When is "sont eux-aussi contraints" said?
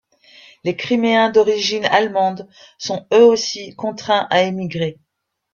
2.79-4.25